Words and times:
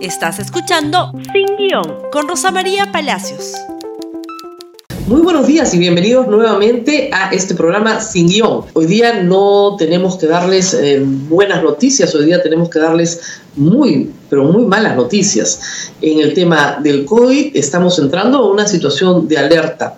Estás 0.00 0.38
escuchando 0.38 1.10
Sin 1.32 1.56
Guión 1.56 2.02
con 2.12 2.28
Rosa 2.28 2.52
María 2.52 2.92
Palacios. 2.92 3.52
Muy 5.08 5.22
buenos 5.22 5.48
días 5.48 5.74
y 5.74 5.78
bienvenidos 5.78 6.28
nuevamente 6.28 7.10
a 7.12 7.32
este 7.32 7.56
programa 7.56 8.00
Sin 8.00 8.28
Guión. 8.28 8.66
Hoy 8.74 8.86
día 8.86 9.24
no 9.24 9.74
tenemos 9.76 10.16
que 10.16 10.28
darles 10.28 10.72
eh, 10.74 11.02
buenas 11.02 11.64
noticias, 11.64 12.14
hoy 12.14 12.26
día 12.26 12.40
tenemos 12.40 12.70
que 12.70 12.78
darles 12.78 13.40
muy, 13.56 14.12
pero 14.30 14.44
muy 14.44 14.66
malas 14.66 14.94
noticias. 14.94 15.90
En 16.00 16.20
el 16.20 16.32
tema 16.32 16.78
del 16.80 17.04
COVID 17.04 17.56
estamos 17.56 17.98
entrando 17.98 18.38
a 18.38 18.52
una 18.52 18.68
situación 18.68 19.26
de 19.26 19.38
alerta. 19.38 19.96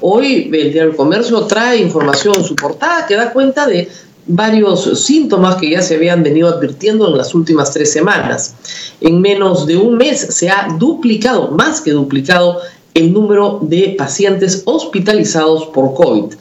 Hoy 0.00 0.50
el 0.50 0.72
Diario 0.72 0.96
Comercio 0.96 1.42
trae 1.42 1.76
información 1.76 2.36
en 2.38 2.44
su 2.44 2.56
portada 2.56 3.06
que 3.06 3.16
da 3.16 3.34
cuenta 3.34 3.66
de 3.66 3.86
varios 4.26 5.04
síntomas 5.04 5.56
que 5.56 5.70
ya 5.70 5.82
se 5.82 5.96
habían 5.96 6.22
venido 6.22 6.48
advirtiendo 6.48 7.08
en 7.08 7.18
las 7.18 7.34
últimas 7.34 7.72
tres 7.72 7.92
semanas. 7.92 8.54
En 9.00 9.20
menos 9.20 9.66
de 9.66 9.76
un 9.76 9.96
mes 9.96 10.20
se 10.20 10.50
ha 10.50 10.68
duplicado, 10.78 11.50
más 11.50 11.80
que 11.80 11.90
duplicado, 11.90 12.60
el 12.94 13.12
número 13.12 13.60
de 13.62 13.94
pacientes 13.98 14.62
hospitalizados 14.64 15.66
por 15.66 15.94
COVID. 15.94 16.34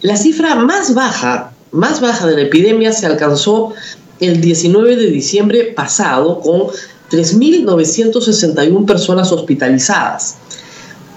La 0.00 0.16
cifra 0.16 0.54
más 0.54 0.94
baja, 0.94 1.52
más 1.70 2.00
baja 2.00 2.26
de 2.26 2.36
la 2.36 2.42
epidemia 2.42 2.92
se 2.92 3.06
alcanzó 3.06 3.72
el 4.20 4.40
19 4.40 4.96
de 4.96 5.10
diciembre 5.10 5.72
pasado 5.74 6.40
con 6.40 6.68
3.961 7.10 8.86
personas 8.86 9.32
hospitalizadas. 9.32 10.36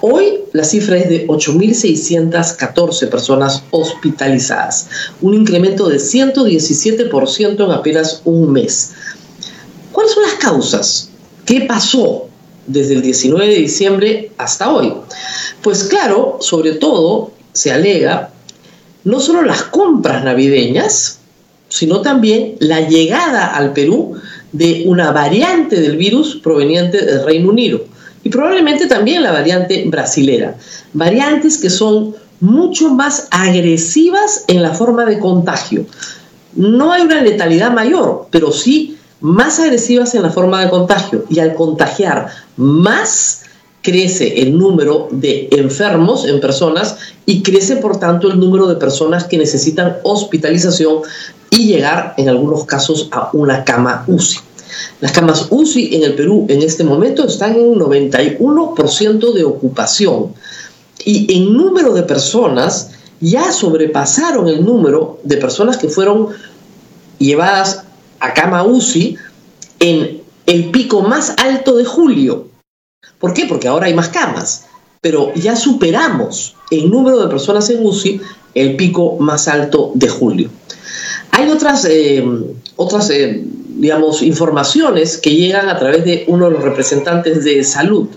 Hoy 0.08 0.38
la 0.52 0.62
cifra 0.62 0.98
es 0.98 1.08
de 1.08 1.26
8.614 1.26 3.08
personas 3.08 3.64
hospitalizadas, 3.72 4.88
un 5.20 5.34
incremento 5.34 5.88
de 5.88 5.96
117% 5.96 7.64
en 7.64 7.70
apenas 7.72 8.22
un 8.24 8.52
mes. 8.52 8.92
¿Cuáles 9.90 10.12
son 10.12 10.22
las 10.22 10.34
causas? 10.34 11.10
¿Qué 11.44 11.62
pasó 11.62 12.28
desde 12.68 12.94
el 12.94 13.02
19 13.02 13.48
de 13.48 13.58
diciembre 13.58 14.30
hasta 14.38 14.72
hoy? 14.72 14.94
Pues 15.60 15.82
claro, 15.82 16.38
sobre 16.40 16.74
todo 16.74 17.32
se 17.52 17.72
alega 17.72 18.30
no 19.02 19.18
solo 19.18 19.42
las 19.42 19.64
compras 19.64 20.22
navideñas, 20.22 21.18
sino 21.68 22.02
también 22.02 22.54
la 22.60 22.82
llegada 22.82 23.56
al 23.56 23.72
Perú 23.72 24.14
de 24.52 24.84
una 24.86 25.10
variante 25.10 25.80
del 25.80 25.96
virus 25.96 26.36
proveniente 26.36 27.04
del 27.04 27.24
Reino 27.24 27.50
Unido 27.50 27.96
y 28.26 28.28
probablemente 28.28 28.88
también 28.88 29.22
la 29.22 29.30
variante 29.30 29.84
brasilera. 29.86 30.56
Variantes 30.94 31.58
que 31.58 31.70
son 31.70 32.16
mucho 32.40 32.90
más 32.90 33.28
agresivas 33.30 34.44
en 34.48 34.64
la 34.64 34.74
forma 34.74 35.04
de 35.04 35.20
contagio. 35.20 35.86
No 36.56 36.90
hay 36.90 37.02
una 37.02 37.22
letalidad 37.22 37.70
mayor, 37.70 38.26
pero 38.32 38.50
sí 38.50 38.98
más 39.20 39.60
agresivas 39.60 40.16
en 40.16 40.22
la 40.22 40.30
forma 40.30 40.60
de 40.60 40.70
contagio. 40.70 41.24
Y 41.30 41.38
al 41.38 41.54
contagiar 41.54 42.26
más, 42.56 43.42
crece 43.80 44.42
el 44.42 44.58
número 44.58 45.06
de 45.12 45.48
enfermos 45.52 46.26
en 46.26 46.40
personas 46.40 46.96
y 47.26 47.44
crece 47.44 47.76
por 47.76 48.00
tanto 48.00 48.28
el 48.28 48.40
número 48.40 48.66
de 48.66 48.74
personas 48.74 49.22
que 49.22 49.38
necesitan 49.38 49.98
hospitalización 50.02 51.02
y 51.50 51.68
llegar 51.68 52.14
en 52.16 52.28
algunos 52.28 52.64
casos 52.64 53.08
a 53.12 53.30
una 53.34 53.62
cama 53.62 54.02
UCI. 54.08 54.45
Las 55.00 55.12
camas 55.12 55.48
UCI 55.50 55.94
en 55.96 56.04
el 56.04 56.14
Perú 56.14 56.46
en 56.48 56.62
este 56.62 56.82
momento 56.82 57.26
están 57.26 57.54
en 57.54 57.66
un 57.66 57.78
91% 57.78 59.32
de 59.32 59.44
ocupación 59.44 60.32
y 61.04 61.36
en 61.36 61.52
número 61.52 61.92
de 61.92 62.02
personas 62.02 62.92
ya 63.20 63.52
sobrepasaron 63.52 64.48
el 64.48 64.64
número 64.64 65.20
de 65.22 65.36
personas 65.36 65.76
que 65.76 65.88
fueron 65.88 66.28
llevadas 67.18 67.84
a 68.20 68.32
cama 68.32 68.64
UCI 68.64 69.16
en 69.80 70.22
el 70.46 70.70
pico 70.70 71.02
más 71.02 71.34
alto 71.36 71.76
de 71.76 71.84
julio. 71.84 72.48
¿Por 73.18 73.34
qué? 73.34 73.46
Porque 73.46 73.68
ahora 73.68 73.86
hay 73.86 73.94
más 73.94 74.08
camas, 74.08 74.66
pero 75.00 75.34
ya 75.34 75.56
superamos 75.56 76.56
el 76.70 76.90
número 76.90 77.20
de 77.20 77.28
personas 77.28 77.68
en 77.68 77.84
UCI 77.84 78.20
el 78.54 78.76
pico 78.76 79.16
más 79.18 79.48
alto 79.48 79.92
de 79.94 80.08
julio. 80.08 80.50
Hay 81.32 81.50
otras, 81.50 81.84
eh, 81.84 82.24
otras 82.76 83.10
eh, 83.10 83.44
digamos, 83.76 84.22
informaciones 84.22 85.18
que 85.18 85.34
llegan 85.34 85.68
a 85.68 85.78
través 85.78 86.04
de 86.04 86.24
uno 86.28 86.46
de 86.46 86.52
los 86.52 86.62
representantes 86.62 87.44
de 87.44 87.62
salud. 87.62 88.08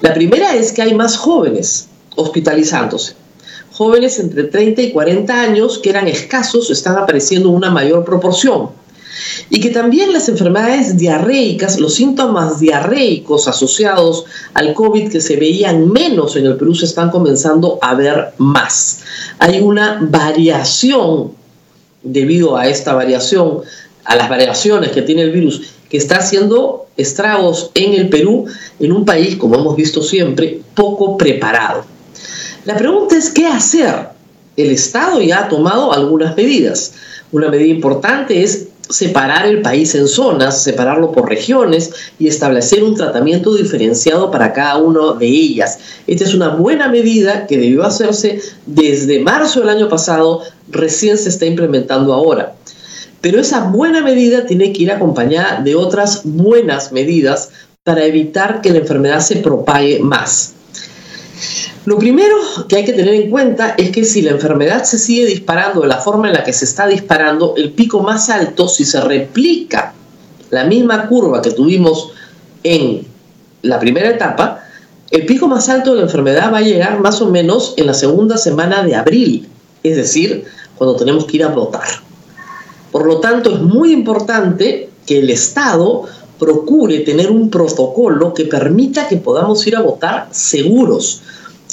La 0.00 0.12
primera 0.12 0.54
es 0.54 0.72
que 0.72 0.82
hay 0.82 0.94
más 0.94 1.16
jóvenes 1.16 1.88
hospitalizándose. 2.16 3.14
Jóvenes 3.72 4.18
entre 4.18 4.44
30 4.44 4.82
y 4.82 4.92
40 4.92 5.42
años 5.42 5.78
que 5.78 5.90
eran 5.90 6.08
escasos 6.08 6.70
están 6.70 6.98
apareciendo 6.98 7.48
en 7.48 7.54
una 7.54 7.70
mayor 7.70 8.04
proporción. 8.04 8.70
Y 9.48 9.60
que 9.60 9.70
también 9.70 10.12
las 10.12 10.28
enfermedades 10.28 10.96
diarreicas, 10.96 11.78
los 11.78 11.94
síntomas 11.94 12.58
diarreicos 12.58 13.48
asociados 13.48 14.24
al 14.54 14.74
COVID 14.74 15.10
que 15.10 15.20
se 15.20 15.36
veían 15.36 15.90
menos 15.90 16.36
en 16.36 16.46
el 16.46 16.56
Perú 16.56 16.74
se 16.74 16.86
están 16.86 17.10
comenzando 17.10 17.78
a 17.82 17.94
ver 17.94 18.32
más. 18.38 19.00
Hay 19.38 19.60
una 19.60 19.98
variación 20.02 21.32
debido 22.02 22.56
a 22.56 22.66
esta 22.66 22.94
variación 22.94 23.60
a 24.04 24.16
las 24.16 24.28
variaciones 24.28 24.90
que 24.92 25.02
tiene 25.02 25.22
el 25.22 25.32
virus, 25.32 25.62
que 25.88 25.96
está 25.96 26.18
haciendo 26.18 26.86
estragos 26.96 27.70
en 27.74 27.94
el 27.94 28.08
Perú, 28.08 28.46
en 28.78 28.92
un 28.92 29.04
país, 29.04 29.36
como 29.36 29.56
hemos 29.56 29.76
visto 29.76 30.02
siempre, 30.02 30.60
poco 30.74 31.16
preparado. 31.16 31.84
La 32.64 32.76
pregunta 32.76 33.16
es, 33.16 33.30
¿qué 33.30 33.46
hacer? 33.46 34.08
El 34.56 34.70
Estado 34.70 35.20
ya 35.20 35.44
ha 35.44 35.48
tomado 35.48 35.92
algunas 35.92 36.36
medidas. 36.36 36.94
Una 37.32 37.48
medida 37.48 37.70
importante 37.70 38.42
es 38.42 38.68
separar 38.90 39.46
el 39.46 39.62
país 39.62 39.94
en 39.94 40.08
zonas, 40.08 40.62
separarlo 40.62 41.12
por 41.12 41.28
regiones 41.28 41.92
y 42.18 42.26
establecer 42.28 42.82
un 42.82 42.96
tratamiento 42.96 43.54
diferenciado 43.54 44.30
para 44.30 44.52
cada 44.52 44.78
una 44.78 45.14
de 45.18 45.26
ellas. 45.26 45.78
Esta 46.06 46.24
es 46.24 46.34
una 46.34 46.48
buena 46.48 46.88
medida 46.88 47.46
que 47.46 47.56
debió 47.56 47.84
hacerse 47.84 48.40
desde 48.66 49.20
marzo 49.20 49.60
del 49.60 49.70
año 49.70 49.88
pasado, 49.88 50.42
recién 50.68 51.16
se 51.18 51.28
está 51.28 51.46
implementando 51.46 52.12
ahora. 52.12 52.54
Pero 53.20 53.40
esa 53.40 53.64
buena 53.64 54.02
medida 54.02 54.46
tiene 54.46 54.72
que 54.72 54.84
ir 54.84 54.92
acompañada 54.92 55.60
de 55.60 55.74
otras 55.74 56.22
buenas 56.24 56.92
medidas 56.92 57.50
para 57.84 58.04
evitar 58.04 58.60
que 58.60 58.70
la 58.70 58.78
enfermedad 58.78 59.20
se 59.20 59.36
propague 59.36 60.00
más. 60.00 60.54
Lo 61.86 61.98
primero 61.98 62.36
que 62.68 62.76
hay 62.76 62.84
que 62.84 62.92
tener 62.92 63.14
en 63.14 63.30
cuenta 63.30 63.74
es 63.76 63.90
que 63.90 64.04
si 64.04 64.20
la 64.22 64.32
enfermedad 64.32 64.84
se 64.84 64.98
sigue 64.98 65.26
disparando 65.26 65.80
de 65.80 65.88
la 65.88 65.96
forma 65.96 66.28
en 66.28 66.34
la 66.34 66.44
que 66.44 66.52
se 66.52 66.66
está 66.66 66.86
disparando, 66.86 67.54
el 67.56 67.72
pico 67.72 68.00
más 68.00 68.28
alto, 68.28 68.68
si 68.68 68.84
se 68.84 69.00
replica 69.00 69.94
la 70.50 70.64
misma 70.64 71.08
curva 71.08 71.40
que 71.40 71.50
tuvimos 71.50 72.12
en 72.62 73.06
la 73.62 73.78
primera 73.78 74.10
etapa, 74.10 74.62
el 75.10 75.26
pico 75.26 75.48
más 75.48 75.68
alto 75.68 75.92
de 75.92 75.96
la 75.96 76.02
enfermedad 76.02 76.52
va 76.52 76.58
a 76.58 76.62
llegar 76.62 77.00
más 77.00 77.20
o 77.22 77.30
menos 77.30 77.74
en 77.76 77.86
la 77.86 77.94
segunda 77.94 78.36
semana 78.36 78.82
de 78.84 78.94
abril, 78.94 79.48
es 79.82 79.96
decir, 79.96 80.44
cuando 80.76 80.96
tenemos 80.96 81.24
que 81.24 81.38
ir 81.38 81.44
a 81.44 81.48
votar. 81.48 82.09
Por 82.90 83.06
lo 83.06 83.20
tanto, 83.20 83.54
es 83.54 83.60
muy 83.60 83.92
importante 83.92 84.88
que 85.06 85.18
el 85.18 85.30
Estado 85.30 86.04
procure 86.38 87.00
tener 87.00 87.30
un 87.30 87.50
protocolo 87.50 88.32
que 88.32 88.46
permita 88.46 89.06
que 89.06 89.18
podamos 89.18 89.66
ir 89.66 89.76
a 89.76 89.82
votar 89.82 90.28
seguros. 90.32 91.22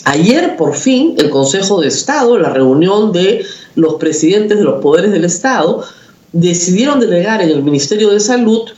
Ayer, 0.03 0.55
por 0.57 0.75
fin, 0.75 1.15
el 1.17 1.29
Consejo 1.29 1.81
de 1.81 1.87
Estado, 1.87 2.37
la 2.37 2.49
reunión 2.49 3.11
de 3.11 3.45
los 3.75 3.95
presidentes 3.95 4.57
de 4.57 4.63
los 4.63 4.81
poderes 4.81 5.11
del 5.11 5.25
Estado, 5.25 5.83
decidieron 6.33 6.99
delegar 6.99 7.41
en 7.41 7.49
el 7.49 7.63
Ministerio 7.63 8.09
de 8.09 8.19
Salud 8.19 8.69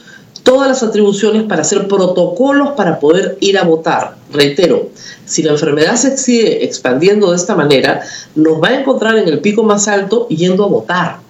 todas 0.44 0.67
las 0.67 0.83
atribuciones 0.83 1.44
para 1.44 1.61
hacer 1.61 1.88
protocolos 1.88 2.69
para 2.71 3.00
poder 3.00 3.38
ir 3.41 3.57
a 3.57 3.63
votar. 3.63 4.16
Reitero, 4.31 4.89
si 5.25 5.44
la 5.44 5.51
enfermedad 5.51 5.95
se 5.95 6.17
sigue 6.17 6.63
expandiendo 6.63 7.31
de 7.31 7.35
esta 7.35 7.56
manera, 7.56 8.01
nos 8.35 8.61
va 8.61 8.69
a 8.69 8.79
encontrar 8.79 9.17
en 9.17 9.27
el 9.27 9.39
pico 9.39 9.63
más 9.63 9.88
alto 9.88 10.27
yendo 10.29 10.63
a 10.63 10.67
votar. 10.67 11.28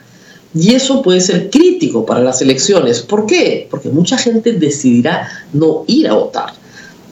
Y 0.53 0.73
eso 0.73 1.01
puede 1.01 1.21
ser 1.21 1.49
crítico 1.49 2.05
para 2.05 2.21
las 2.21 2.41
elecciones. 2.41 3.01
¿Por 3.01 3.25
qué? 3.25 3.67
Porque 3.69 3.89
mucha 3.89 4.17
gente 4.17 4.53
decidirá 4.53 5.29
no 5.53 5.83
ir 5.87 6.07
a 6.07 6.13
votar. 6.13 6.53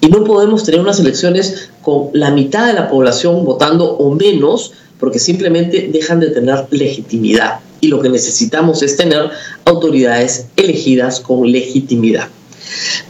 Y 0.02 0.08
no 0.08 0.24
podemos 0.24 0.64
tener 0.64 0.80
unas 0.80 1.00
elecciones 1.00 1.70
con 1.82 2.10
la 2.14 2.32
mitad 2.32 2.68
de 2.68 2.74
la 2.74 2.90
población 2.90 3.46
votando 3.46 3.98
o 3.98 4.14
menos 4.14 4.74
porque 5.00 5.20
simplemente 5.20 5.90
dejan 5.92 6.20
de 6.20 6.32
tener 6.32 6.66
legitimidad. 6.72 7.60
Y 7.82 7.88
lo 7.88 8.02
que 8.02 8.10
necesitamos 8.10 8.82
es 8.82 8.98
tener 8.98 9.30
autoridades 9.66 10.48
elegidas 10.56 11.20
con 11.20 11.52
legitimidad. 11.52 12.28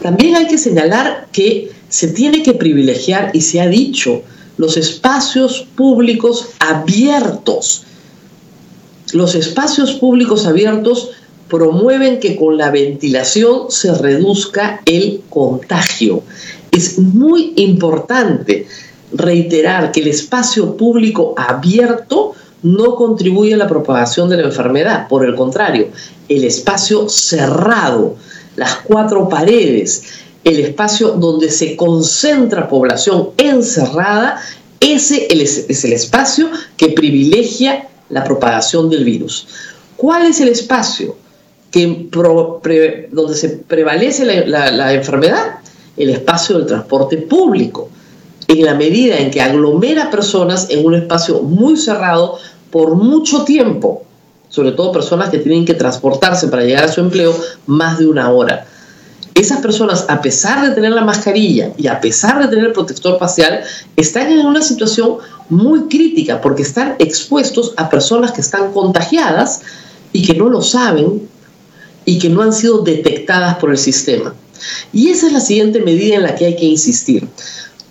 También 0.02 0.36
hay 0.36 0.46
que 0.46 0.58
señalar 0.58 1.28
que 1.32 1.70
se 1.88 2.08
tiene 2.08 2.42
que 2.42 2.52
privilegiar, 2.52 3.30
y 3.32 3.40
se 3.40 3.60
ha 3.60 3.66
dicho, 3.66 4.22
los 4.58 4.76
espacios 4.76 5.66
públicos 5.74 6.48
abiertos 6.58 7.84
los 9.12 9.34
espacios 9.34 9.92
públicos 9.94 10.46
abiertos 10.46 11.10
promueven 11.48 12.20
que 12.20 12.36
con 12.36 12.58
la 12.58 12.70
ventilación 12.70 13.70
se 13.70 13.94
reduzca 13.94 14.82
el 14.84 15.22
contagio. 15.30 16.22
Es 16.70 16.98
muy 16.98 17.54
importante 17.56 18.66
reiterar 19.12 19.90
que 19.90 20.00
el 20.00 20.08
espacio 20.08 20.76
público 20.76 21.34
abierto 21.36 22.34
no 22.62 22.96
contribuye 22.96 23.54
a 23.54 23.56
la 23.56 23.68
propagación 23.68 24.28
de 24.28 24.36
la 24.36 24.42
enfermedad, 24.42 25.08
por 25.08 25.24
el 25.24 25.34
contrario, 25.34 25.88
el 26.28 26.44
espacio 26.44 27.08
cerrado, 27.08 28.16
las 28.56 28.76
cuatro 28.84 29.28
paredes, 29.28 30.02
el 30.44 30.58
espacio 30.60 31.12
donde 31.12 31.50
se 31.50 31.76
concentra 31.76 32.68
población 32.68 33.30
encerrada, 33.38 34.40
ese 34.80 35.28
es 35.30 35.84
el 35.84 35.92
espacio 35.92 36.50
que 36.76 36.88
privilegia 36.88 37.88
la 38.10 38.24
propagación 38.24 38.90
del 38.90 39.04
virus. 39.04 39.46
¿Cuál 39.96 40.26
es 40.26 40.40
el 40.40 40.48
espacio 40.48 41.16
que 41.70 42.08
donde 43.10 43.34
se 43.34 43.48
prevalece 43.48 44.24
la 44.46 44.92
enfermedad? 44.94 45.58
El 45.96 46.10
espacio 46.10 46.56
del 46.58 46.66
transporte 46.66 47.16
público 47.18 47.90
en 48.48 48.64
la 48.64 48.74
medida 48.74 49.18
en 49.18 49.30
que 49.30 49.42
aglomera 49.42 50.10
personas 50.10 50.68
en 50.70 50.84
un 50.84 50.94
espacio 50.94 51.42
muy 51.42 51.76
cerrado 51.76 52.38
por 52.70 52.94
mucho 52.94 53.44
tiempo, 53.44 54.04
sobre 54.48 54.72
todo 54.72 54.90
personas 54.90 55.28
que 55.28 55.38
tienen 55.38 55.66
que 55.66 55.74
transportarse 55.74 56.48
para 56.48 56.64
llegar 56.64 56.84
a 56.84 56.88
su 56.88 57.00
empleo 57.00 57.34
más 57.66 57.98
de 57.98 58.06
una 58.06 58.30
hora. 58.32 58.66
Esas 59.38 59.60
personas, 59.60 60.06
a 60.08 60.20
pesar 60.20 60.68
de 60.68 60.74
tener 60.74 60.90
la 60.90 61.04
mascarilla 61.04 61.70
y 61.78 61.86
a 61.86 62.00
pesar 62.00 62.40
de 62.40 62.48
tener 62.48 62.64
el 62.66 62.72
protector 62.72 63.20
facial, 63.20 63.60
están 63.94 64.32
en 64.32 64.44
una 64.44 64.60
situación 64.62 65.18
muy 65.48 65.82
crítica 65.82 66.40
porque 66.40 66.62
están 66.62 66.96
expuestos 66.98 67.72
a 67.76 67.88
personas 67.88 68.32
que 68.32 68.40
están 68.40 68.72
contagiadas 68.72 69.60
y 70.12 70.26
que 70.26 70.34
no 70.34 70.48
lo 70.48 70.60
saben 70.60 71.28
y 72.04 72.18
que 72.18 72.30
no 72.30 72.42
han 72.42 72.52
sido 72.52 72.82
detectadas 72.82 73.58
por 73.58 73.70
el 73.70 73.78
sistema. 73.78 74.34
Y 74.92 75.10
esa 75.10 75.28
es 75.28 75.32
la 75.32 75.40
siguiente 75.40 75.82
medida 75.82 76.16
en 76.16 76.24
la 76.24 76.34
que 76.34 76.46
hay 76.46 76.56
que 76.56 76.64
insistir 76.64 77.28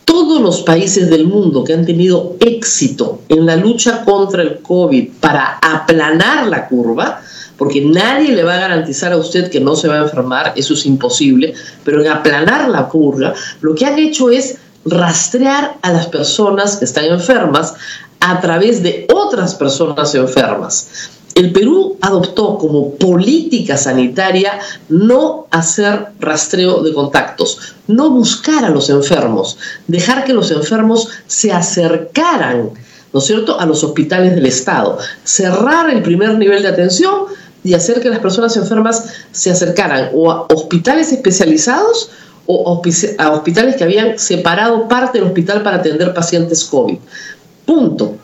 todos 0.04 0.42
los 0.42 0.64
países 0.64 1.10
del 1.10 1.28
mundo 1.28 1.64
que 1.64 1.74
han 1.74 1.86
tenido 1.86 2.36
éxito 2.42 3.22
en 3.30 3.46
la 3.46 3.56
lucha 3.56 4.04
contra 4.04 4.42
el 4.42 4.60
COVID 4.62 5.12
para 5.22 5.60
aplanar 5.62 6.48
la 6.48 6.68
curva, 6.68 7.22
porque 7.58 7.82
nadie 7.82 8.34
le 8.34 8.44
va 8.44 8.56
a 8.56 8.60
garantizar 8.60 9.12
a 9.12 9.18
usted 9.18 9.50
que 9.50 9.60
no 9.60 9.76
se 9.76 9.88
va 9.88 9.96
a 9.96 10.04
enfermar, 10.04 10.54
eso 10.56 10.74
es 10.74 10.86
imposible, 10.86 11.54
pero 11.84 12.02
en 12.02 12.08
aplanar 12.08 12.70
la 12.70 12.88
curva, 12.88 13.34
lo 13.62 13.76
que 13.76 13.86
han 13.86 13.98
hecho 14.00 14.30
es 14.30 14.58
rastrear 14.86 15.78
a 15.82 15.92
las 15.92 16.08
personas 16.08 16.78
que 16.78 16.86
están 16.86 17.06
enfermas 17.06 17.74
a 18.20 18.40
través 18.40 18.82
de 18.84 19.06
otras 19.14 19.56
personas 19.56 20.16
enfermas 20.16 21.10
el 21.38 21.52
Perú 21.52 21.98
adoptó 22.02 22.58
como 22.58 22.96
política 22.96 23.78
sanitaria 23.78 24.60
no 24.90 25.46
hacer 25.52 26.08
rastreo 26.20 26.82
de 26.82 26.96
contactos, 26.96 27.76
no 27.86 28.10
buscar 28.10 28.66
a 28.66 28.72
los 28.72 28.90
enfermos, 28.90 29.60
dejar 29.86 30.24
que 30.24 30.34
los 30.34 30.50
enfermos 30.50 31.10
se 31.28 31.52
acercaran, 31.52 32.72
¿no 33.14 33.20
es 33.20 33.26
cierto?, 33.26 33.60
a 33.60 33.68
los 33.68 33.84
hospitales 33.84 34.34
del 34.34 34.48
Estado, 34.48 34.98
cerrar 35.24 35.92
el 35.92 36.02
primer 36.02 36.40
nivel 36.40 36.64
de 36.64 36.70
atención 36.70 37.26
y 37.68 37.74
hacer 37.74 38.02
que 38.02 38.10
las 38.10 38.20
personas 38.20 38.56
enfermas 38.56 39.04
se 39.32 39.52
acercaran 39.52 40.12
o 40.14 40.32
a 40.32 40.48
hospitales 40.54 41.12
especializados 41.12 42.10
o 42.46 42.82
a 43.18 43.32
hospitales 43.32 43.76
que 43.76 43.84
habían 43.84 44.18
separado 44.18 44.88
parte 44.88 45.18
del 45.18 45.28
hospital 45.28 45.64
para 45.64 45.78
atender 45.78 46.14
pacientes 46.14 46.64
COVID. 46.64 46.98
Punto. 47.66 48.16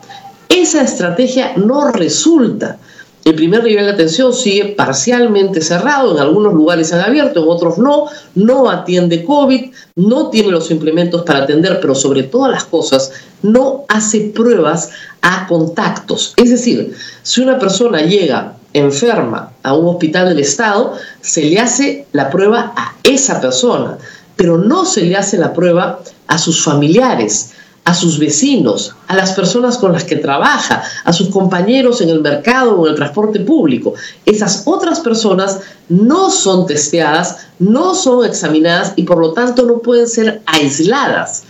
Esa 0.47 0.81
estrategia 0.81 1.53
no 1.57 1.91
resulta. 1.91 2.77
El 3.25 3.35
primer 3.35 3.63
nivel 3.63 3.85
de 3.85 3.91
atención 3.91 4.33
sigue 4.33 4.75
parcialmente 4.77 5.61
cerrado, 5.61 6.13
en 6.13 6.21
algunos 6.21 6.53
lugares 6.53 6.91
han 6.93 7.01
abierto, 7.01 7.43
en 7.43 7.49
otros 7.49 7.77
no, 7.77 8.05
no 8.35 8.69
atiende 8.69 9.23
COVID, 9.23 9.71
no 9.95 10.29
tiene 10.29 10.51
los 10.51 10.71
implementos 10.71 11.23
para 11.23 11.43
atender, 11.43 11.79
pero 11.81 11.95
sobre 11.95 12.23
todas 12.23 12.51
las 12.51 12.65
cosas 12.65 13.11
no 13.41 13.83
hace 13.87 14.31
pruebas 14.33 14.89
a 15.21 15.47
contactos. 15.47 16.33
Es 16.37 16.49
decir, 16.49 16.93
si 17.21 17.41
una 17.41 17.59
persona 17.59 18.01
llega 18.01 18.57
enferma 18.73 19.51
a 19.63 19.73
un 19.73 19.87
hospital 19.87 20.29
del 20.29 20.39
Estado, 20.39 20.93
se 21.21 21.43
le 21.43 21.59
hace 21.59 22.07
la 22.11 22.29
prueba 22.29 22.73
a 22.75 22.93
esa 23.03 23.39
persona, 23.39 23.97
pero 24.35 24.57
no 24.57 24.85
se 24.85 25.01
le 25.01 25.15
hace 25.15 25.37
la 25.37 25.53
prueba 25.53 25.99
a 26.27 26.37
sus 26.37 26.63
familiares 26.63 27.53
a 27.85 27.93
sus 27.93 28.17
vecinos, 28.17 28.95
a 29.07 29.15
las 29.15 29.33
personas 29.33 29.77
con 29.77 29.91
las 29.91 30.05
que 30.05 30.15
trabaja, 30.15 30.83
a 31.03 31.11
sus 31.11 31.29
compañeros 31.29 32.01
en 32.01 32.09
el 32.09 32.21
mercado 32.21 32.79
o 32.79 32.85
en 32.85 32.91
el 32.91 32.95
transporte 32.95 33.41
público. 33.41 33.93
Esas 34.25 34.63
otras 34.65 35.01
personas 35.01 35.59
no 35.89 36.29
son 36.29 36.65
testeadas, 36.65 37.47
no 37.59 37.93
son 37.93 38.25
examinadas 38.25 38.93
y 38.95 39.03
por 39.03 39.17
lo 39.17 39.33
tanto 39.33 39.63
no 39.63 39.79
pueden 39.79 40.07
ser 40.07 40.41
aisladas. 40.45 41.43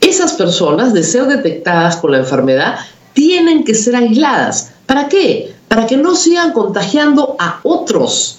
Esas 0.00 0.32
personas, 0.32 0.92
de 0.92 1.02
ser 1.02 1.26
detectadas 1.26 1.96
con 1.96 2.12
la 2.12 2.18
enfermedad, 2.18 2.76
tienen 3.12 3.64
que 3.64 3.74
ser 3.74 3.94
aisladas. 3.94 4.72
¿Para 4.86 5.08
qué? 5.08 5.54
Para 5.68 5.86
que 5.86 5.96
no 5.96 6.16
sigan 6.16 6.52
contagiando 6.52 7.36
a 7.38 7.60
otros. 7.62 8.38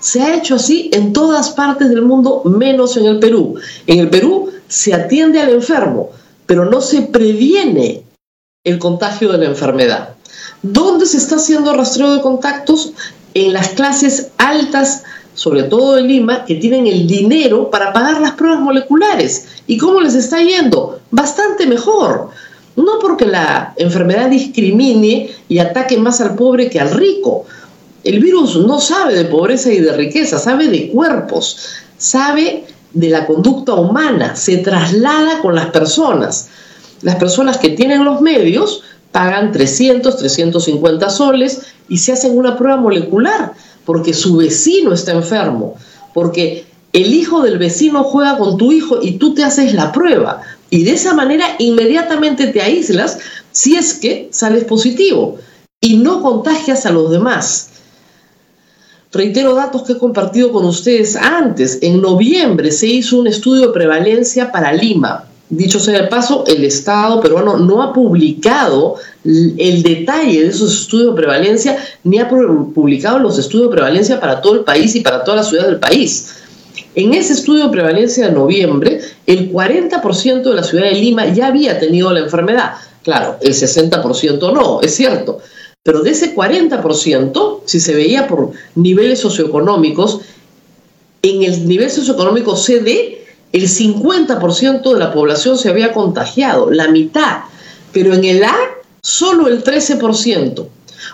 Se 0.00 0.22
ha 0.22 0.34
hecho 0.34 0.56
así 0.56 0.90
en 0.92 1.12
todas 1.12 1.50
partes 1.50 1.88
del 1.90 2.02
mundo, 2.02 2.42
menos 2.44 2.96
en 2.96 3.06
el 3.06 3.18
Perú. 3.18 3.54
En 3.86 4.00
el 4.00 4.10
Perú 4.10 4.50
se 4.68 4.92
atiende 4.92 5.40
al 5.40 5.50
enfermo, 5.50 6.10
pero 6.46 6.64
no 6.64 6.80
se 6.80 7.02
previene 7.02 8.02
el 8.64 8.78
contagio 8.78 9.30
de 9.30 9.38
la 9.38 9.46
enfermedad. 9.46 10.14
¿Dónde 10.62 11.06
se 11.06 11.18
está 11.18 11.36
haciendo 11.36 11.74
rastreo 11.74 12.14
de 12.14 12.22
contactos? 12.22 12.92
En 13.34 13.52
las 13.52 13.70
clases 13.70 14.30
altas, 14.38 15.04
sobre 15.34 15.64
todo 15.64 15.98
en 15.98 16.06
Lima, 16.06 16.44
que 16.44 16.54
tienen 16.54 16.86
el 16.86 17.06
dinero 17.06 17.70
para 17.70 17.92
pagar 17.92 18.20
las 18.20 18.32
pruebas 18.32 18.60
moleculares. 18.60 19.46
¿Y 19.66 19.76
cómo 19.76 20.00
les 20.00 20.14
está 20.14 20.40
yendo? 20.40 21.00
Bastante 21.10 21.66
mejor. 21.66 22.30
No 22.76 22.98
porque 23.00 23.26
la 23.26 23.74
enfermedad 23.76 24.30
discrimine 24.30 25.30
y 25.48 25.58
ataque 25.58 25.96
más 25.96 26.20
al 26.20 26.34
pobre 26.34 26.68
que 26.68 26.80
al 26.80 26.90
rico. 26.90 27.44
El 28.02 28.20
virus 28.20 28.56
no 28.56 28.80
sabe 28.80 29.14
de 29.14 29.24
pobreza 29.24 29.72
y 29.72 29.78
de 29.78 29.96
riqueza, 29.96 30.38
sabe 30.38 30.68
de 30.68 30.90
cuerpos, 30.90 31.58
sabe 31.96 32.64
de 32.92 33.08
la 33.08 33.26
conducta 33.26 33.74
humana, 33.74 34.36
se 34.36 34.58
traslada 34.58 35.40
con 35.40 35.54
las 35.54 35.66
personas. 35.66 36.48
Las 37.02 37.16
personas 37.16 37.58
que 37.58 37.70
tienen 37.70 38.04
los 38.04 38.20
medios 38.20 38.82
pagan 39.12 39.52
300, 39.52 40.16
350 40.16 41.10
soles 41.10 41.62
y 41.88 41.98
se 41.98 42.12
hacen 42.12 42.36
una 42.36 42.56
prueba 42.56 42.76
molecular 42.76 43.52
porque 43.84 44.14
su 44.14 44.36
vecino 44.36 44.92
está 44.92 45.12
enfermo, 45.12 45.76
porque 46.12 46.66
el 46.92 47.12
hijo 47.12 47.42
del 47.42 47.58
vecino 47.58 48.04
juega 48.04 48.38
con 48.38 48.56
tu 48.56 48.72
hijo 48.72 48.98
y 49.02 49.18
tú 49.18 49.34
te 49.34 49.44
haces 49.44 49.74
la 49.74 49.92
prueba. 49.92 50.42
Y 50.74 50.82
de 50.82 50.90
esa 50.90 51.14
manera 51.14 51.54
inmediatamente 51.60 52.48
te 52.48 52.60
aíslas 52.60 53.18
si 53.52 53.76
es 53.76 53.94
que 53.94 54.28
sales 54.32 54.64
positivo 54.64 55.38
y 55.80 55.98
no 55.98 56.20
contagias 56.20 56.84
a 56.84 56.90
los 56.90 57.12
demás. 57.12 57.68
Reitero 59.12 59.54
datos 59.54 59.84
que 59.84 59.92
he 59.92 59.98
compartido 59.98 60.50
con 60.50 60.64
ustedes 60.64 61.14
antes. 61.14 61.78
En 61.80 62.02
noviembre 62.02 62.72
se 62.72 62.88
hizo 62.88 63.20
un 63.20 63.28
estudio 63.28 63.68
de 63.68 63.72
prevalencia 63.72 64.50
para 64.50 64.72
Lima. 64.72 65.26
Dicho 65.48 65.78
sea 65.78 66.02
de 66.02 66.08
paso, 66.08 66.42
el 66.48 66.64
Estado 66.64 67.20
peruano 67.20 67.56
no 67.56 67.80
ha 67.80 67.92
publicado 67.92 68.96
el 69.24 69.80
detalle 69.84 70.42
de 70.42 70.48
esos 70.48 70.72
estudios 70.72 71.10
de 71.10 71.22
prevalencia, 71.22 71.78
ni 72.02 72.18
ha 72.18 72.28
publicado 72.28 73.20
los 73.20 73.38
estudios 73.38 73.70
de 73.70 73.76
prevalencia 73.76 74.18
para 74.18 74.40
todo 74.40 74.54
el 74.54 74.64
país 74.64 74.96
y 74.96 75.02
para 75.02 75.22
todas 75.22 75.42
las 75.42 75.48
ciudades 75.50 75.70
del 75.70 75.78
país. 75.78 76.34
En 76.96 77.14
ese 77.14 77.32
estudio 77.32 77.66
de 77.66 77.70
prevalencia 77.70 78.26
de 78.26 78.32
noviembre, 78.32 79.00
el 79.26 79.52
40% 79.52 80.42
de 80.42 80.54
la 80.54 80.62
ciudad 80.62 80.84
de 80.84 80.94
Lima 80.94 81.26
ya 81.26 81.48
había 81.48 81.78
tenido 81.78 82.12
la 82.12 82.20
enfermedad. 82.20 82.72
Claro, 83.02 83.36
el 83.40 83.54
60% 83.54 84.52
no, 84.52 84.80
es 84.80 84.94
cierto. 84.94 85.38
Pero 85.82 86.00
de 86.02 86.10
ese 86.10 86.34
40%, 86.34 87.60
si 87.66 87.80
se 87.80 87.94
veía 87.94 88.26
por 88.26 88.52
niveles 88.74 89.20
socioeconómicos, 89.20 90.20
en 91.22 91.42
el 91.42 91.68
nivel 91.68 91.90
socioeconómico 91.90 92.56
CD, 92.56 93.24
el 93.52 93.68
50% 93.68 94.92
de 94.92 94.98
la 94.98 95.12
población 95.12 95.58
se 95.58 95.68
había 95.68 95.92
contagiado, 95.92 96.70
la 96.70 96.88
mitad. 96.88 97.44
Pero 97.92 98.14
en 98.14 98.24
el 98.24 98.42
A, 98.44 98.54
solo 99.00 99.46
el 99.46 99.62
13%. 99.62 100.66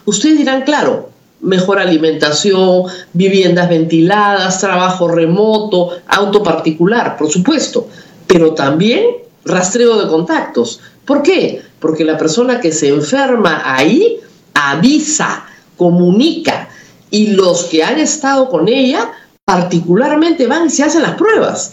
Ustedes 0.06 0.38
dirán, 0.38 0.62
claro, 0.62 1.10
mejor 1.40 1.78
alimentación, 1.78 2.84
viviendas 3.12 3.68
ventiladas, 3.68 4.60
trabajo 4.60 5.08
remoto, 5.08 5.90
auto 6.06 6.42
particular, 6.42 7.16
por 7.16 7.30
supuesto, 7.30 7.88
pero 8.30 8.54
también 8.54 9.06
rastreo 9.44 10.00
de 10.00 10.08
contactos. 10.08 10.80
¿Por 11.04 11.20
qué? 11.20 11.62
Porque 11.80 12.04
la 12.04 12.16
persona 12.16 12.60
que 12.60 12.70
se 12.70 12.86
enferma 12.86 13.62
ahí 13.64 14.20
avisa, 14.54 15.46
comunica 15.76 16.68
y 17.10 17.28
los 17.28 17.64
que 17.64 17.82
han 17.82 17.98
estado 17.98 18.48
con 18.48 18.68
ella 18.68 19.10
particularmente 19.44 20.46
van 20.46 20.68
y 20.68 20.70
se 20.70 20.84
hacen 20.84 21.02
las 21.02 21.16
pruebas 21.16 21.72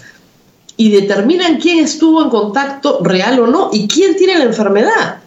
y 0.78 0.90
determinan 0.90 1.60
quién 1.60 1.78
estuvo 1.78 2.24
en 2.24 2.32
contacto 2.32 3.02
real 3.04 3.40
o 3.40 3.46
no 3.46 3.70
y 3.72 3.88
quién 3.88 4.16
tiene 4.16 4.40
la 4.40 4.46
enfermedad. 4.46 5.20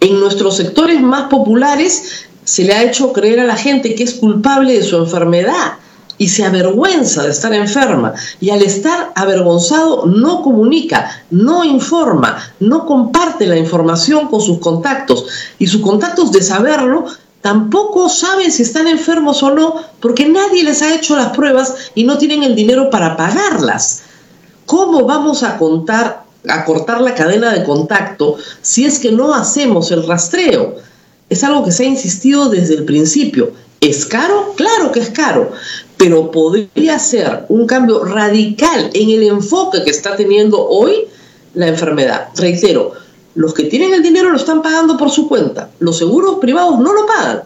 En 0.00 0.18
nuestros 0.18 0.56
sectores 0.56 1.00
más 1.00 1.28
populares 1.28 2.26
se 2.42 2.64
le 2.64 2.72
ha 2.72 2.82
hecho 2.82 3.12
creer 3.12 3.38
a 3.38 3.46
la 3.46 3.56
gente 3.56 3.94
que 3.94 4.02
es 4.02 4.14
culpable 4.14 4.72
de 4.72 4.82
su 4.82 4.96
enfermedad 4.96 5.74
y 6.18 6.28
se 6.28 6.44
avergüenza 6.44 7.22
de 7.22 7.30
estar 7.30 7.52
enferma 7.52 8.14
y 8.40 8.50
al 8.50 8.62
estar 8.62 9.12
avergonzado 9.14 10.06
no 10.06 10.42
comunica, 10.42 11.24
no 11.30 11.64
informa, 11.64 12.38
no 12.60 12.86
comparte 12.86 13.46
la 13.46 13.56
información 13.56 14.28
con 14.28 14.40
sus 14.40 14.58
contactos 14.58 15.26
y 15.58 15.66
sus 15.66 15.82
contactos 15.82 16.32
de 16.32 16.42
saberlo 16.42 17.06
tampoco 17.40 18.08
saben 18.08 18.52
si 18.52 18.62
están 18.62 18.86
enfermos 18.86 19.42
o 19.42 19.50
no 19.50 19.82
porque 20.00 20.28
nadie 20.28 20.62
les 20.64 20.82
ha 20.82 20.94
hecho 20.94 21.16
las 21.16 21.36
pruebas 21.36 21.74
y 21.94 22.04
no 22.04 22.18
tienen 22.18 22.42
el 22.42 22.54
dinero 22.54 22.90
para 22.90 23.16
pagarlas. 23.16 24.02
¿Cómo 24.66 25.04
vamos 25.04 25.42
a 25.42 25.58
contar, 25.58 26.24
a 26.48 26.64
cortar 26.64 27.00
la 27.00 27.14
cadena 27.14 27.52
de 27.52 27.64
contacto 27.64 28.36
si 28.62 28.84
es 28.84 28.98
que 28.98 29.10
no 29.10 29.34
hacemos 29.34 29.90
el 29.90 30.06
rastreo? 30.06 30.76
Es 31.28 31.42
algo 31.44 31.64
que 31.64 31.72
se 31.72 31.84
ha 31.84 31.86
insistido 31.86 32.48
desde 32.48 32.74
el 32.74 32.84
principio. 32.84 33.52
¿Es 33.80 34.06
caro? 34.06 34.54
Claro 34.56 34.92
que 34.92 35.00
es 35.00 35.10
caro, 35.10 35.50
pero 36.02 36.32
podría 36.32 36.98
ser 36.98 37.46
un 37.48 37.64
cambio 37.64 38.04
radical 38.04 38.90
en 38.92 39.10
el 39.10 39.22
enfoque 39.22 39.84
que 39.84 39.90
está 39.90 40.16
teniendo 40.16 40.60
hoy 40.66 41.06
la 41.54 41.68
enfermedad. 41.68 42.30
Reitero, 42.34 42.90
los 43.36 43.54
que 43.54 43.66
tienen 43.66 43.94
el 43.94 44.02
dinero 44.02 44.30
lo 44.30 44.36
están 44.36 44.62
pagando 44.62 44.96
por 44.96 45.12
su 45.12 45.28
cuenta, 45.28 45.70
los 45.78 45.98
seguros 45.98 46.38
privados 46.40 46.80
no 46.80 46.92
lo 46.92 47.06
pagan, 47.06 47.42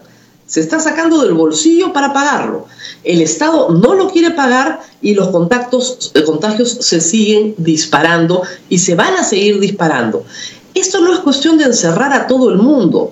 se 0.47 0.61
está 0.61 0.79
sacando 0.79 1.21
del 1.21 1.35
bolsillo 1.35 1.93
para 1.93 2.13
pagarlo. 2.13 2.65
El 3.03 3.21
Estado 3.21 3.69
no 3.69 3.93
lo 3.93 4.09
quiere 4.09 4.31
pagar 4.31 4.81
y 5.03 5.13
los 5.13 5.27
contactos, 5.27 6.11
eh, 6.15 6.23
contagios 6.23 6.79
se 6.81 6.99
siguen 6.99 7.53
disparando 7.59 8.41
y 8.69 8.79
se 8.79 8.95
van 8.95 9.13
a 9.17 9.23
seguir 9.23 9.59
disparando. 9.59 10.25
Esto 10.73 10.99
no 11.01 11.13
es 11.13 11.19
cuestión 11.19 11.59
de 11.59 11.65
encerrar 11.65 12.11
a 12.11 12.25
todo 12.25 12.49
el 12.49 12.57
mundo. 12.57 13.11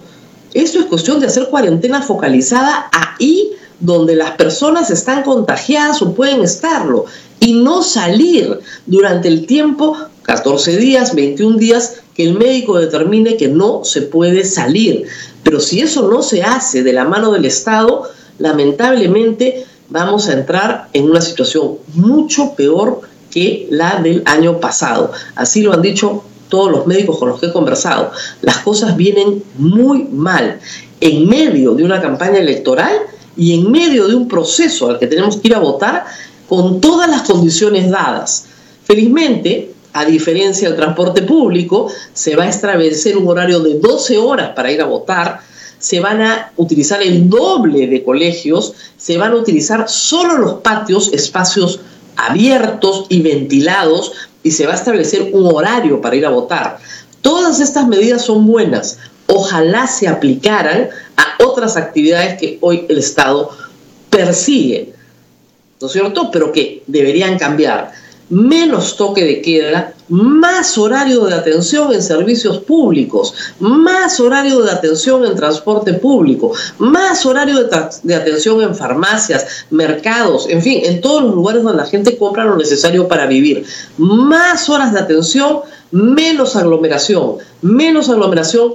Esto 0.55 0.79
es 0.79 0.85
cuestión 0.85 1.19
de 1.19 1.27
hacer 1.27 1.49
cuarentena 1.49 2.01
focalizada 2.01 2.89
ahí 2.91 3.51
donde 3.79 4.15
las 4.15 4.31
personas 4.31 4.89
están 4.89 5.23
contagiadas 5.23 6.01
o 6.01 6.13
pueden 6.13 6.41
estarlo 6.41 7.05
y 7.39 7.53
no 7.53 7.83
salir 7.83 8.59
durante 8.85 9.27
el 9.27 9.45
tiempo, 9.45 9.97
14 10.23 10.77
días, 10.77 11.13
21 11.13 11.57
días, 11.57 12.01
que 12.13 12.23
el 12.23 12.35
médico 12.35 12.77
determine 12.77 13.37
que 13.37 13.47
no 13.47 13.83
se 13.83 14.03
puede 14.03 14.45
salir. 14.45 15.05
Pero 15.43 15.59
si 15.59 15.81
eso 15.81 16.09
no 16.09 16.23
se 16.23 16.43
hace 16.43 16.83
de 16.83 16.93
la 16.93 17.03
mano 17.03 17.31
del 17.31 17.45
Estado, 17.45 18.03
lamentablemente 18.39 19.65
vamos 19.89 20.27
a 20.27 20.33
entrar 20.33 20.89
en 20.93 21.09
una 21.09 21.21
situación 21.21 21.77
mucho 21.93 22.55
peor 22.55 23.01
que 23.29 23.67
la 23.69 24.01
del 24.01 24.23
año 24.25 24.59
pasado. 24.59 25.11
Así 25.35 25.61
lo 25.61 25.73
han 25.73 25.81
dicho 25.81 26.23
todos 26.49 26.71
los 26.71 26.87
médicos 26.87 27.17
con 27.17 27.29
los 27.29 27.39
que 27.39 27.47
he 27.47 27.51
conversado, 27.51 28.11
las 28.41 28.59
cosas 28.59 28.95
vienen 28.95 29.43
muy 29.57 30.03
mal 30.03 30.59
en 31.01 31.27
medio 31.27 31.73
de 31.73 31.83
una 31.83 32.01
campaña 32.01 32.37
electoral 32.37 32.93
y 33.37 33.53
en 33.53 33.71
medio 33.71 34.07
de 34.07 34.15
un 34.15 34.27
proceso 34.27 34.89
al 34.89 34.99
que 34.99 35.07
tenemos 35.07 35.37
que 35.37 35.47
ir 35.47 35.55
a 35.55 35.59
votar 35.59 36.05
con 36.47 36.79
todas 36.79 37.09
las 37.09 37.23
condiciones 37.23 37.89
dadas. 37.89 38.45
Felizmente, 38.83 39.73
a 39.93 40.05
diferencia 40.05 40.67
del 40.67 40.77
transporte 40.77 41.21
público, 41.21 41.89
se 42.13 42.35
va 42.35 42.43
a 42.43 42.49
establecer 42.49 43.17
un 43.17 43.27
horario 43.27 43.59
de 43.61 43.79
12 43.79 44.17
horas 44.17 44.51
para 44.55 44.71
ir 44.71 44.81
a 44.81 44.85
votar, 44.85 45.39
se 45.79 45.99
van 45.99 46.21
a 46.21 46.51
utilizar 46.57 47.01
el 47.01 47.29
doble 47.29 47.87
de 47.87 48.03
colegios, 48.03 48.73
se 48.97 49.17
van 49.17 49.31
a 49.33 49.35
utilizar 49.35 49.87
solo 49.87 50.37
los 50.37 50.53
patios, 50.55 51.11
espacios 51.13 51.79
abiertos 52.15 53.05
y 53.09 53.21
ventilados 53.21 54.13
y 54.43 54.51
se 54.51 54.65
va 54.65 54.73
a 54.73 54.75
establecer 54.75 55.29
un 55.33 55.45
horario 55.47 56.01
para 56.01 56.15
ir 56.15 56.25
a 56.25 56.29
votar. 56.29 56.79
Todas 57.21 57.59
estas 57.59 57.87
medidas 57.87 58.23
son 58.23 58.45
buenas. 58.45 58.99
Ojalá 59.27 59.87
se 59.87 60.07
aplicaran 60.07 60.89
a 61.17 61.43
otras 61.43 61.77
actividades 61.77 62.39
que 62.39 62.57
hoy 62.61 62.85
el 62.89 62.97
Estado 62.99 63.49
persigue, 64.09 64.93
¿no 65.81 65.87
es 65.87 65.93
cierto? 65.93 66.29
Pero 66.31 66.51
que 66.51 66.83
deberían 66.87 67.37
cambiar 67.37 67.91
menos 68.29 68.97
toque 68.97 69.23
de 69.23 69.41
queda, 69.41 69.93
más 70.07 70.77
horario 70.77 71.25
de 71.25 71.33
atención 71.33 71.93
en 71.93 72.01
servicios 72.01 72.59
públicos, 72.59 73.33
más 73.59 74.19
horario 74.19 74.61
de 74.61 74.71
atención 74.71 75.25
en 75.25 75.35
transporte 75.35 75.93
público, 75.93 76.51
más 76.77 77.25
horario 77.25 77.63
de, 77.63 78.15
atención 78.15 78.61
en 78.61 78.75
farmacias, 78.75 79.65
mercados, 79.69 80.47
en 80.49 80.61
fin, 80.61 80.81
en 80.83 81.01
todos 81.01 81.23
los 81.23 81.35
lugares 81.35 81.63
donde 81.63 81.81
la 81.83 81.87
gente 81.87 82.17
compra 82.17 82.45
lo 82.45 82.55
necesario 82.55 83.07
para 83.07 83.27
vivir. 83.27 83.65
Más 83.97 84.69
horas 84.69 84.93
de 84.93 84.99
atención, 84.99 85.61
menos 85.91 86.55
aglomeración, 86.55 87.37
menos 87.61 88.09
aglomeración, 88.09 88.73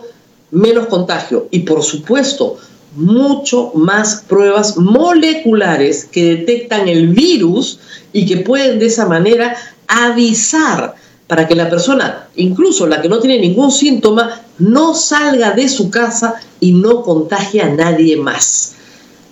menos 0.51 0.87
contagio. 0.87 1.49
Y 1.51 1.61
por 1.61 1.83
supuesto, 1.83 2.59
mucho 2.97 3.73
más 3.75 4.25
pruebas 4.29 4.77
moleculares 4.77 6.05
que 6.05 6.37
detectan 6.37 6.89
el 6.89 7.09
virus 7.09 7.79
y 8.13 8.27
que 8.27 8.39
pueden 8.39 8.79
de 8.79 8.87
esa 8.87 9.07
manera 9.07 9.57
avisar 9.87 10.95
para 11.27 11.47
que 11.47 11.55
la 11.55 11.71
persona, 11.71 12.29
incluso 12.35 12.89
la 12.89 13.01
que 13.01 13.09
no 13.09 13.21
tiene 13.21 13.39
ningún 13.39 13.71
síntoma, 13.71 14.41
no 14.59 14.95
salga 14.95 15.53
de 15.53 15.69
su 15.69 15.89
casa 15.89 16.35
y 16.59 16.73
no 16.73 17.03
contagie 17.03 17.63
a 17.63 17.69
nadie 17.69 18.17
más. 18.17 18.75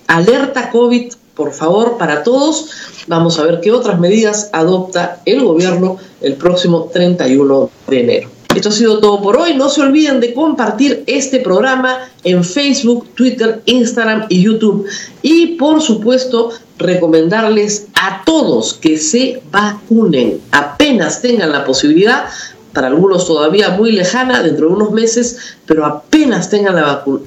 Alerta 0.06 0.70
COVID, 0.70 1.12
por 1.34 1.52
favor, 1.52 1.98
para 1.98 2.22
todos. 2.22 2.70
Vamos 3.08 3.38
a 3.38 3.42
ver 3.42 3.60
qué 3.60 3.72
otras 3.72 3.98
medidas 3.98 4.48
adopta 4.52 5.20
el 5.24 5.42
gobierno 5.42 5.96
el 6.20 6.34
próximo 6.34 6.88
31 6.92 7.70
de 7.88 8.00
enero. 8.00 8.37
Esto 8.58 8.70
ha 8.70 8.72
sido 8.72 8.98
todo 8.98 9.22
por 9.22 9.36
hoy. 9.36 9.54
No 9.54 9.68
se 9.68 9.82
olviden 9.82 10.18
de 10.18 10.34
compartir 10.34 11.04
este 11.06 11.38
programa 11.38 12.10
en 12.24 12.42
Facebook, 12.42 13.06
Twitter, 13.14 13.62
Instagram 13.66 14.26
y 14.28 14.42
YouTube. 14.42 14.84
Y 15.22 15.54
por 15.54 15.80
supuesto, 15.80 16.50
recomendarles 16.76 17.86
a 17.94 18.24
todos 18.24 18.74
que 18.74 18.98
se 18.98 19.40
vacunen 19.52 20.40
apenas 20.50 21.22
tengan 21.22 21.52
la 21.52 21.64
posibilidad. 21.64 22.24
Para 22.72 22.88
algunos 22.88 23.28
todavía 23.28 23.70
muy 23.70 23.92
lejana, 23.92 24.42
dentro 24.42 24.66
de 24.66 24.74
unos 24.74 24.90
meses, 24.90 25.54
pero 25.64 25.86
apenas 25.86 26.50
tengan 26.50 26.74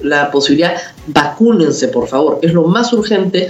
la, 0.02 0.30
posibilidad, 0.30 0.74
vacúnense, 1.06 1.88
por 1.88 2.08
favor. 2.08 2.40
Es 2.42 2.52
lo 2.52 2.64
más 2.64 2.92
urgente 2.92 3.48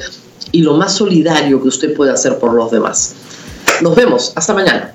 y 0.53 0.63
lo 0.63 0.75
más 0.75 0.95
solidario 0.95 1.61
que 1.61 1.67
usted 1.67 1.97
puede 1.97 2.13
hacer 2.13 2.39
por 2.39 2.55
los 2.55 2.71
demás. 2.71 3.17
Nos 3.81 3.97
vemos. 3.97 4.33
Hasta 4.37 4.55
mañana. 4.55 4.95